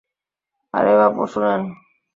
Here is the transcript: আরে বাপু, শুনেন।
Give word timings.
আরে 0.73 0.93
বাপু, 0.99 1.21
শুনেন। 1.31 1.61